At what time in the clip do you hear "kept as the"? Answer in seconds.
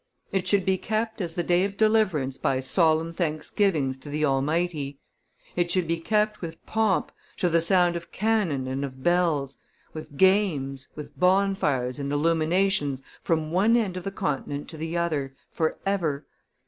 0.79-1.43